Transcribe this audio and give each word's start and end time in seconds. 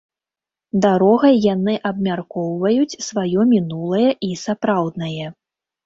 Дарогай 0.85 1.35
яны 1.53 1.75
абмяркоўваюць 1.91 2.99
сваё 3.11 3.49
мінулае 3.55 4.05
і 4.31 4.35
сапраўднае. 4.49 5.25